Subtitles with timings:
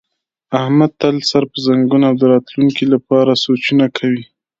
[0.61, 4.23] احمد تل سر په زنګون او د راتونکي لپاره سوچونه کوي.